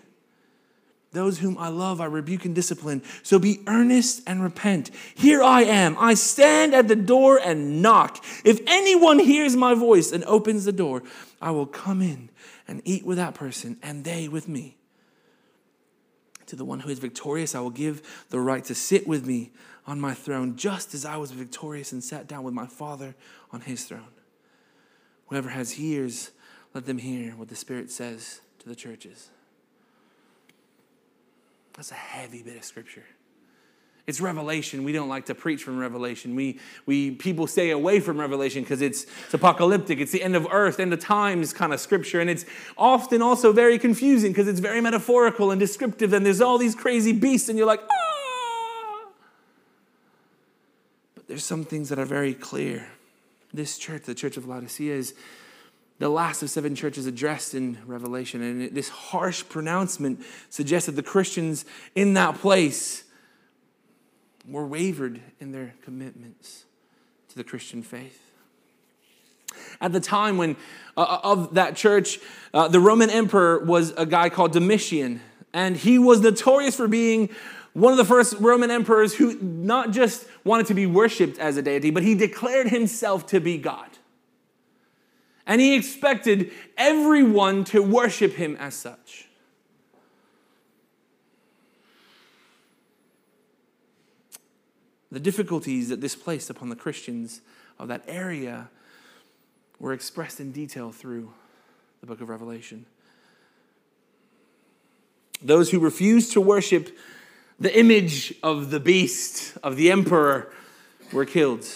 [1.13, 3.03] Those whom I love, I rebuke and discipline.
[3.21, 4.91] So be earnest and repent.
[5.13, 5.97] Here I am.
[5.99, 8.23] I stand at the door and knock.
[8.45, 11.03] If anyone hears my voice and opens the door,
[11.41, 12.29] I will come in
[12.65, 14.77] and eat with that person, and they with me.
[16.52, 19.52] To the one who is victorious, I will give the right to sit with me
[19.88, 23.16] on my throne, just as I was victorious and sat down with my Father
[23.54, 24.12] on his throne.
[25.28, 26.32] Whoever has ears,
[26.74, 29.30] let them hear what the Spirit says to the churches.
[31.72, 33.06] That's a heavy bit of scripture.
[34.08, 34.84] It's revelation.
[34.84, 36.36] We don't like to preach from revelation.
[36.36, 40.00] We, we people stay away from revelation because it's, it's apocalyptic.
[40.00, 42.20] It's the end of earth, end of times kind of scripture.
[42.20, 42.46] And it's
[42.78, 46.14] often also very confusing because it's very metaphorical and descriptive.
[46.14, 49.08] And there's all these crazy beasts, and you're like, ah.
[51.16, 52.88] But there's some things that are very clear.
[53.54, 55.14] This church, the church of Laodicea, is
[56.00, 58.42] the last of seven churches addressed in Revelation.
[58.42, 63.04] And this harsh pronouncement suggests that the Christians in that place
[64.45, 66.65] more wavered in their commitments
[67.30, 68.19] to the Christian faith.
[69.80, 70.56] At the time when
[70.95, 72.19] uh, uh, of that church,
[72.54, 75.21] uh, the Roman emperor was a guy called Domitian,
[75.54, 77.30] and he was notorious for being
[77.73, 81.62] one of the first Roman emperors who not just wanted to be worshipped as a
[81.62, 83.88] deity, but he declared himself to be God.
[85.45, 89.27] And he expected everyone to worship him as such.
[95.12, 97.41] The difficulties that this placed upon the Christians
[97.78, 98.69] of that area
[99.80, 101.34] were expressed in detail through
[102.00, 102.86] the book of Revelation.
[105.41, 106.95] Those who refused to worship
[107.60, 110.52] the image of the beast, of the emperor,
[111.12, 111.67] were killed.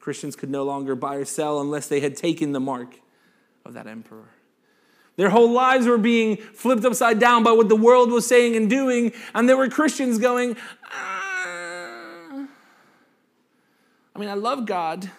[0.00, 2.96] Christians could no longer buy or sell unless they had taken the mark
[3.64, 4.28] of that emperor.
[5.16, 8.68] Their whole lives were being flipped upside down by what the world was saying and
[8.68, 10.56] doing, and there were Christians going,
[10.90, 11.13] ah,
[14.14, 15.10] I mean, I love God,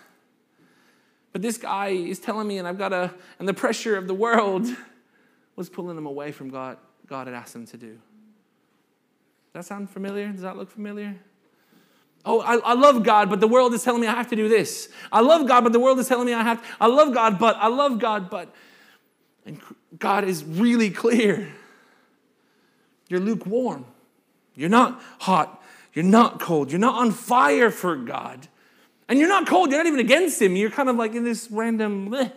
[1.32, 4.14] but this guy is telling me, and I've got to, and the pressure of the
[4.14, 4.68] world
[5.56, 6.78] was pulling him away from God,
[7.08, 7.92] God had asked him to do.
[7.92, 8.00] Does
[9.54, 10.30] that sound familiar?
[10.30, 11.16] Does that look familiar?
[12.26, 14.50] Oh, I, I, love God, but the world is telling me I have to do
[14.50, 14.90] this.
[15.12, 16.68] I love God, but the world is telling me I have to.
[16.82, 18.54] I love God, but I love God, but.
[19.46, 19.62] And
[20.00, 21.54] God is really clear.
[23.10, 23.86] You're lukewarm.
[24.56, 25.62] You're not hot.
[25.94, 26.72] You're not cold.
[26.72, 28.48] You're not on fire for God.
[29.08, 29.70] And you're not cold.
[29.70, 30.56] You're not even against Him.
[30.56, 32.10] You're kind of like in this random.
[32.10, 32.32] Bleh.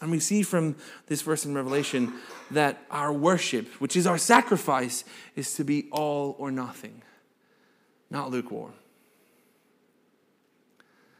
[0.00, 2.12] And we see from this verse in Revelation
[2.52, 7.02] that our worship, which is our sacrifice, is to be all or nothing,
[8.10, 8.74] not lukewarm.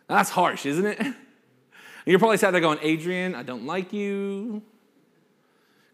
[0.09, 1.01] Now that's harsh, isn't it?
[2.07, 4.63] You're probably sat there going, Adrian, I don't like you.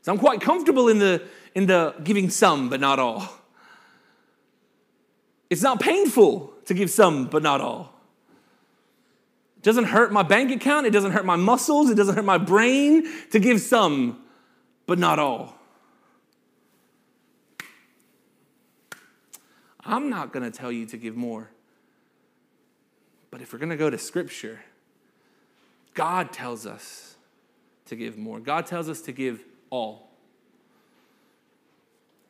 [0.03, 1.23] So I'm quite comfortable in the,
[1.55, 3.27] in the giving some, but not all.
[5.51, 7.93] It's not painful to give some, but not all.
[9.59, 12.39] It doesn't hurt my bank account, it doesn't hurt my muscles, it doesn't hurt my
[12.39, 14.23] brain to give some,
[14.87, 15.57] but not all.
[19.87, 21.51] I'm not going to tell you to give more.
[23.31, 24.61] But if we're going to go to Scripture,
[25.93, 27.17] God tells us
[27.87, 28.41] to give more.
[28.41, 30.11] God tells us to give all.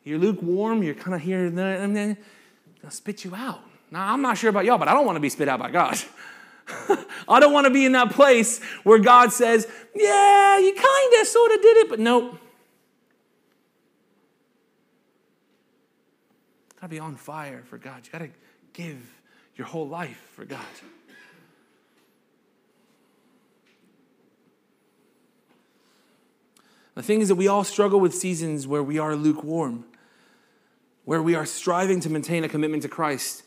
[0.03, 2.17] You're lukewarm, you're kind of here and then
[2.85, 3.61] they'll spit you out.
[3.89, 5.71] Now, I'm not sure about y'all, but I don't want to be spit out by
[5.71, 5.97] God.
[7.27, 11.27] I don't want to be in that place where God says, Yeah, you kind of
[11.27, 12.37] sort of did it, but nope.
[16.75, 18.01] Gotta be on fire for God.
[18.05, 18.29] You gotta
[18.73, 18.97] give
[19.55, 20.59] your whole life for God.
[26.93, 29.85] The thing is that we all struggle with seasons where we are lukewarm,
[31.05, 33.43] where we are striving to maintain a commitment to Christ,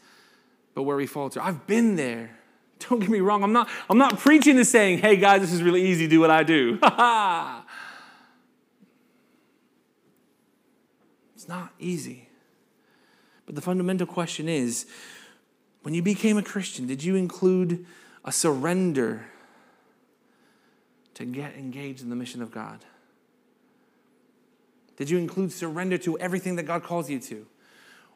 [0.74, 1.42] but where we falter.
[1.42, 2.30] I've been there.
[2.88, 3.42] Don't get me wrong.
[3.42, 6.30] I'm not, I'm not preaching to saying, hey guys, this is really easy, do what
[6.30, 6.78] I do.
[11.34, 12.28] it's not easy.
[13.44, 14.86] But the fundamental question is
[15.82, 17.84] when you became a Christian, did you include
[18.24, 19.24] a surrender
[21.14, 22.84] to get engaged in the mission of God?
[24.98, 27.46] Did you include surrender to everything that God calls you to?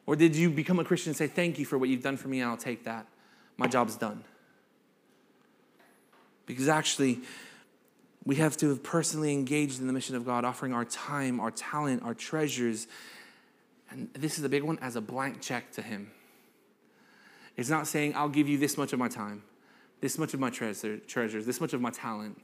[0.05, 2.27] Or did you become a Christian and say, Thank you for what you've done for
[2.27, 3.07] me, and I'll take that?
[3.55, 4.25] My job's done.
[6.45, 7.21] Because actually,
[8.25, 11.51] we have to have personally engaged in the mission of God, offering our time, our
[11.51, 12.87] talent, our treasures,
[13.89, 16.11] and this is a big one, as a blank check to Him.
[17.55, 19.43] It's not saying, I'll give you this much of my time,
[20.01, 22.41] this much of my treasure, treasures, this much of my talent.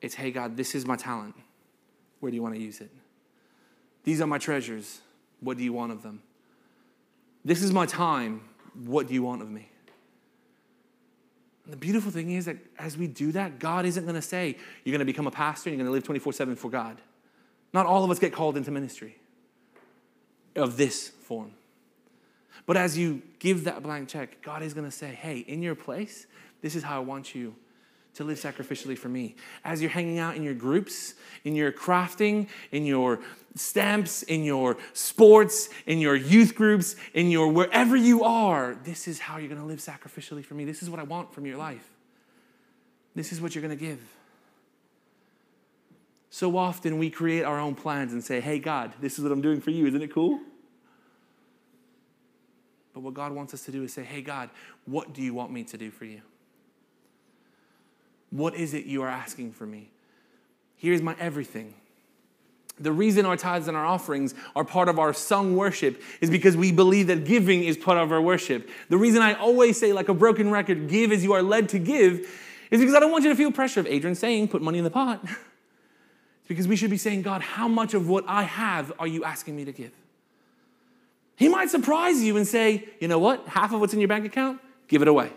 [0.00, 1.34] It's, hey, God, this is my talent.
[2.20, 2.90] Where do you want to use it?
[4.04, 5.00] These are my treasures.
[5.40, 6.22] What do you want of them?
[7.44, 8.42] This is my time.
[8.84, 9.68] What do you want of me?
[11.64, 14.56] And the beautiful thing is that as we do that, God isn't going to say,
[14.84, 17.00] You're going to become a pastor and you're going to live 24 7 for God.
[17.72, 19.16] Not all of us get called into ministry
[20.56, 21.52] of this form.
[22.66, 25.74] But as you give that blank check, God is going to say, Hey, in your
[25.74, 26.26] place,
[26.62, 27.54] this is how I want you
[28.14, 29.36] to live sacrificially for me.
[29.64, 33.20] As you're hanging out in your groups, in your crafting, in your
[33.54, 39.18] stamps, in your sports, in your youth groups, in your wherever you are, this is
[39.18, 40.64] how you're going to live sacrificially for me.
[40.64, 41.88] This is what I want from your life.
[43.14, 44.00] This is what you're going to give.
[46.30, 49.40] So often we create our own plans and say, hey, God, this is what I'm
[49.40, 49.86] doing for you.
[49.86, 50.38] Isn't it cool?
[52.94, 54.50] But what God wants us to do is say, hey, God,
[54.84, 56.22] what do you want me to do for you?
[58.30, 59.90] What is it you are asking for me?
[60.76, 61.74] Here's my everything.
[62.78, 66.56] The reason our tithes and our offerings are part of our sung worship is because
[66.56, 68.70] we believe that giving is part of our worship.
[68.88, 71.78] The reason I always say, like a broken record, give as you are led to
[71.78, 72.20] give,
[72.70, 74.84] is because I don't want you to feel pressure of Adrian saying, put money in
[74.84, 75.20] the pot.
[75.24, 79.24] it's because we should be saying, God, how much of what I have are you
[79.24, 79.92] asking me to give?
[81.36, 83.46] He might surprise you and say, you know what?
[83.46, 85.32] Half of what's in your bank account, give it away.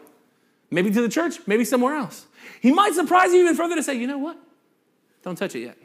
[0.71, 2.25] Maybe to the church, maybe somewhere else.
[2.61, 4.37] He might surprise you even further to say, you know what?
[5.23, 5.77] Don't touch it yet.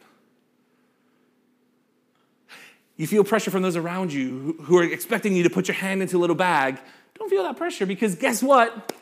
[2.97, 6.03] You feel pressure from those around you who are expecting you to put your hand
[6.03, 6.81] into a little bag.
[7.17, 8.93] Don't feel that pressure because guess what?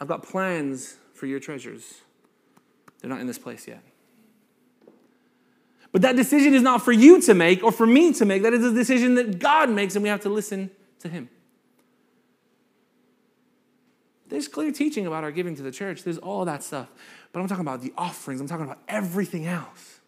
[0.00, 2.00] I've got plans for your treasures.
[3.00, 3.82] They're not in this place yet.
[5.92, 8.42] But that decision is not for you to make or for me to make.
[8.42, 10.70] That is a decision that God makes, and we have to listen
[11.00, 11.28] to Him.
[14.32, 16.04] There's clear teaching about our giving to the church.
[16.04, 16.88] There's all that stuff.
[17.32, 18.40] But I'm talking about the offerings.
[18.40, 20.00] I'm talking about everything else.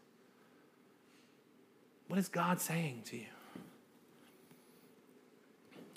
[2.08, 3.26] What is God saying to you?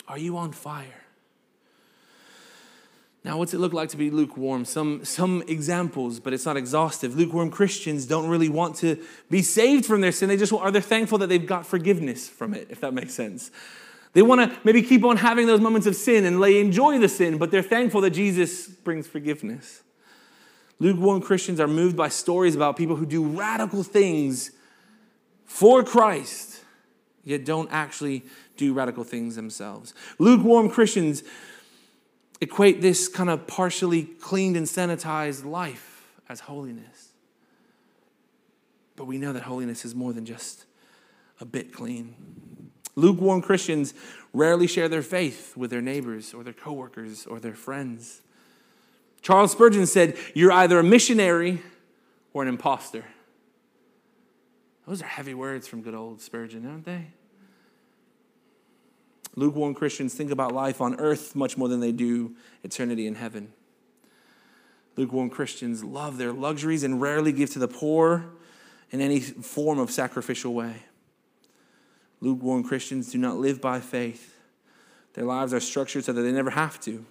[0.06, 1.04] Are you on fire?
[3.24, 4.66] Now, what's it look like to be lukewarm?
[4.66, 7.16] Some, some examples, but it's not exhaustive.
[7.16, 10.28] Lukewarm Christians don't really want to be saved from their sin.
[10.28, 13.50] They just are they thankful that they've got forgiveness from it, if that makes sense.
[14.12, 17.08] They want to maybe keep on having those moments of sin and they enjoy the
[17.08, 19.82] sin, but they're thankful that Jesus brings forgiveness.
[20.80, 24.52] Lukewarm Christians are moved by stories about people who do radical things
[25.44, 26.62] for Christ,
[27.24, 28.24] yet don't actually
[28.56, 29.92] do radical things themselves.
[30.18, 31.22] Lukewarm Christians
[32.40, 37.08] equate this kind of partially cleaned and sanitized life as holiness.
[38.94, 40.64] But we know that holiness is more than just
[41.40, 42.14] a bit clean.
[42.98, 43.94] Lukewarm Christians
[44.32, 48.22] rarely share their faith with their neighbors or their coworkers or their friends.
[49.22, 51.62] Charles Spurgeon said, You're either a missionary
[52.32, 53.04] or an impostor.
[54.86, 57.06] Those are heavy words from good old Spurgeon, aren't they?
[59.36, 62.34] Lukewarm Christians think about life on earth much more than they do
[62.64, 63.52] eternity in heaven.
[64.96, 68.24] Lukewarm Christians love their luxuries and rarely give to the poor
[68.90, 70.82] in any form of sacrificial way.
[72.20, 74.34] Lukewarm Christians do not live by faith.
[75.14, 77.04] Their lives are structured so that they never have to.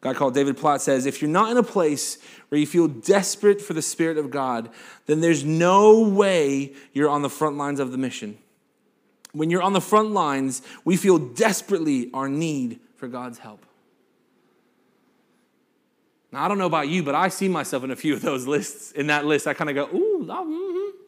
[0.00, 2.16] Guy called David Platt says, if you're not in a place
[2.48, 4.70] where you feel desperate for the Spirit of God,
[5.06, 8.38] then there's no way you're on the front lines of the mission.
[9.32, 13.66] When you're on the front lines, we feel desperately our need for God's help.
[16.32, 18.46] Now, I don't know about you, but I see myself in a few of those
[18.46, 18.92] lists.
[18.92, 20.99] In that list, I kind of go, ooh, mm-hmm.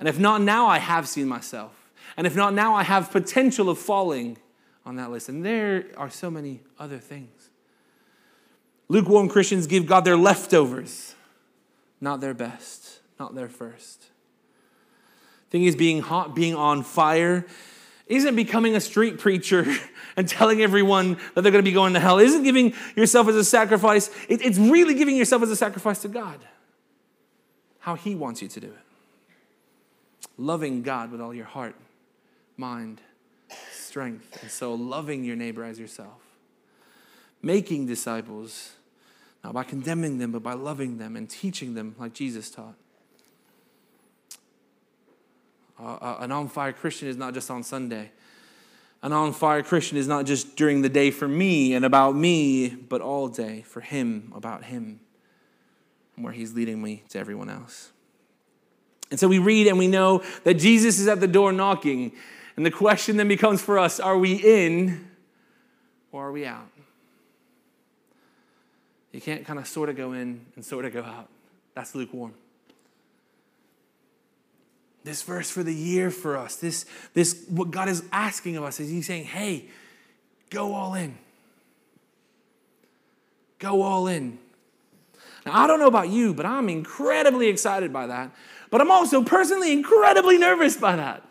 [0.00, 1.72] And if not now, I have seen myself.
[2.16, 4.38] And if not now, I have potential of falling
[4.86, 5.28] on that list.
[5.28, 7.50] And there are so many other things.
[8.88, 11.14] Lukewarm Christians give God their leftovers,
[12.00, 14.06] not their best, not their first.
[15.50, 17.46] Thing is, being hot, being on fire,
[18.06, 19.66] isn't becoming a street preacher
[20.16, 22.18] and telling everyone that they're going to be going to hell.
[22.18, 24.10] Isn't giving yourself as a sacrifice.
[24.28, 26.40] it's really giving yourself as a sacrifice to God.
[27.80, 28.89] How He wants you to do it.
[30.40, 31.74] Loving God with all your heart,
[32.56, 33.02] mind,
[33.70, 34.78] strength, and soul.
[34.78, 36.22] Loving your neighbor as yourself.
[37.42, 38.72] Making disciples,
[39.44, 42.74] not by condemning them, but by loving them and teaching them like Jesus taught.
[45.78, 48.10] Uh, an on fire Christian is not just on Sunday.
[49.02, 52.70] An on fire Christian is not just during the day for me and about me,
[52.70, 55.00] but all day for Him, about Him,
[56.16, 57.92] and where He's leading me to everyone else.
[59.10, 62.12] And so we read and we know that Jesus is at the door knocking.
[62.56, 65.08] And the question then becomes for us are we in
[66.12, 66.68] or are we out?
[69.12, 71.28] You can't kind of sort of go in and sort of go out.
[71.74, 72.34] That's lukewarm
[75.04, 76.84] this verse for the year for us, this,
[77.14, 79.66] this what God is asking of us is He's saying, hey,
[80.50, 81.16] go all in.
[83.58, 84.38] Go all in.
[85.46, 88.30] Now, I don't know about you, but I'm incredibly excited by that.
[88.70, 91.24] But I'm also personally incredibly nervous by that.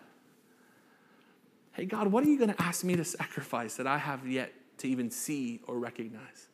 [1.72, 4.54] Hey, God, what are you going to ask me to sacrifice that I have yet
[4.80, 6.48] to even see or recognize?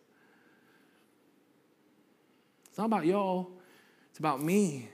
[2.69, 3.49] It's not about y'all,
[4.11, 4.89] it's about me.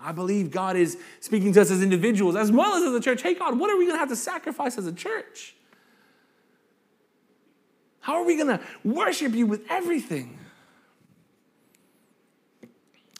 [0.00, 3.22] I believe God is speaking to us as individuals as well as as a church.
[3.22, 5.54] Hey, God, what are we going to have to sacrifice as a church?
[8.00, 10.38] How are we going to worship you with everything?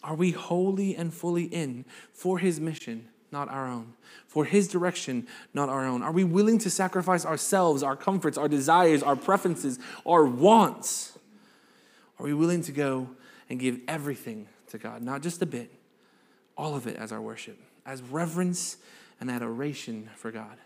[0.07, 3.93] Are we wholly and fully in for his mission, not our own?
[4.25, 6.01] For his direction, not our own?
[6.01, 11.19] Are we willing to sacrifice ourselves, our comforts, our desires, our preferences, our wants?
[12.19, 13.09] Are we willing to go
[13.49, 15.71] and give everything to God, not just a bit,
[16.57, 18.77] all of it as our worship, as reverence
[19.19, 20.57] and adoration for God.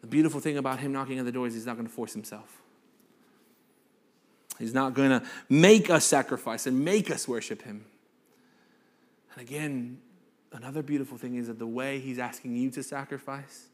[0.00, 2.12] The beautiful thing about him knocking at the door is he's not going to force
[2.12, 2.61] himself.
[4.58, 7.84] He's not going to make us sacrifice and make us worship him.
[9.34, 9.98] And again,
[10.52, 13.68] another beautiful thing is that the way he's asking you to sacrifice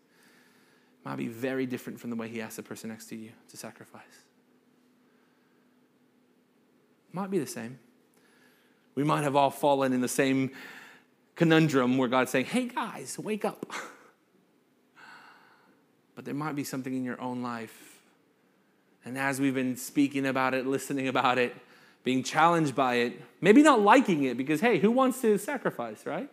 [1.05, 3.57] might be very different from the way he asks the person next to you to
[3.57, 4.03] sacrifice.
[7.13, 7.79] Might be the same.
[8.95, 10.51] We might have all fallen in the same
[11.35, 13.67] conundrum where God's saying, hey guys, wake up.
[16.19, 17.98] But there might be something in your own life.
[19.05, 21.55] And as we've been speaking about it, listening about it,
[22.05, 26.29] being challenged by it, maybe not liking it, because hey, who wants to sacrifice, right?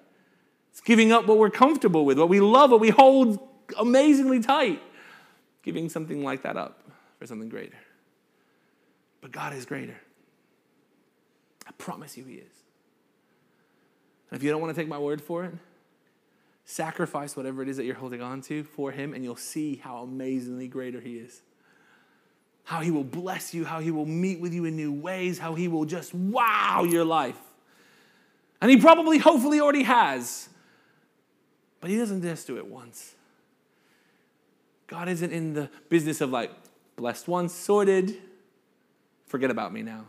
[0.72, 3.40] It's giving up what we're comfortable with, what we love, what we hold
[3.78, 4.82] amazingly tight,
[5.64, 6.84] giving something like that up
[7.18, 7.78] for something greater.
[9.22, 10.00] But God is greater.
[11.68, 12.54] I promise you, He is.
[14.30, 15.54] And if you don't want to take my word for it,
[16.66, 19.98] Sacrifice whatever it is that you're holding on to for Him, and you'll see how
[19.98, 21.42] amazingly greater He is.
[22.66, 25.54] How He will bless you, how He will meet with you in new ways, how
[25.54, 27.40] He will just wow your life.
[28.62, 30.50] And He probably, hopefully, already has.
[31.80, 33.14] But He doesn't just do it once.
[34.88, 36.52] God isn't in the business of like,
[36.96, 38.18] blessed once, sorted,
[39.28, 40.06] forget about me now.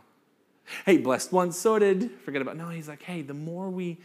[0.85, 2.57] Hey, blessed once, sorted, forget about.
[2.57, 3.97] No, He's like, hey, the more we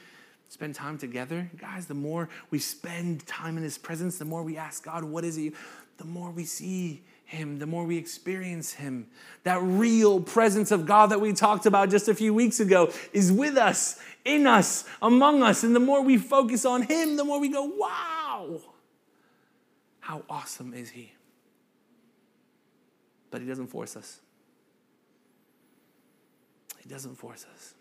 [0.50, 4.58] spend time together, guys, the more we spend time in His presence, the more we
[4.58, 5.52] ask God, what is He?
[5.96, 7.02] The more we see
[7.32, 9.06] Him, the more we experience Him.
[9.44, 13.32] That real presence of God that we talked about just a few weeks ago is
[13.32, 15.64] with us, in us, among us.
[15.64, 18.60] And the more we focus on Him, the more we go, wow,
[20.00, 21.12] how awesome is He?
[23.30, 24.20] But He doesn't force us.
[26.80, 27.74] He doesn't force us.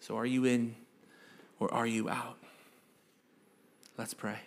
[0.00, 0.76] So, are you in
[1.58, 2.36] or are you out?
[3.98, 4.38] Let's pray.